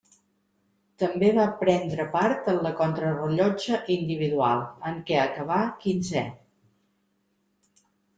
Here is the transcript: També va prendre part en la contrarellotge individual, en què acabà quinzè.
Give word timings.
També 1.01 1.27
va 1.39 1.43
prendre 1.57 2.05
part 2.15 2.47
en 2.53 2.57
la 2.67 2.71
contrarellotge 2.79 3.77
individual, 3.97 4.63
en 4.93 4.97
què 5.11 5.19
acabà 5.25 5.59
quinzè. 5.85 6.25